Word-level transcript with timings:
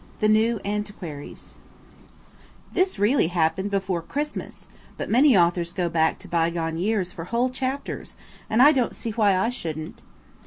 THE 0.19 0.31
YOUNG 0.31 0.61
ANTIQUARIES 0.65 1.53
THIS 2.73 2.97
really 2.97 3.27
happened 3.27 3.69
before 3.69 4.01
Christmas, 4.01 4.67
but 4.97 5.11
many 5.11 5.37
authors 5.37 5.73
go 5.73 5.89
back 5.89 6.17
to 6.21 6.27
bygone 6.27 6.79
years 6.79 7.11
for 7.13 7.25
whole 7.25 7.51
chapters, 7.51 8.15
and 8.49 8.63
I 8.63 8.71
don't 8.71 8.95
see 8.95 9.11
why 9.11 9.37
I 9.37 9.49
shouldn't. 9.49 10.01